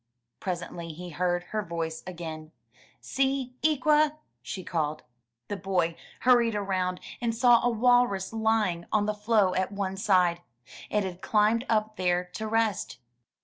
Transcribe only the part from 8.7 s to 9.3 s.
on the